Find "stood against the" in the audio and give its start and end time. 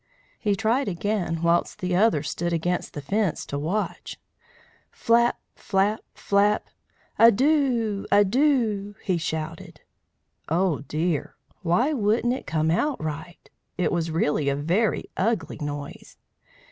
2.27-3.03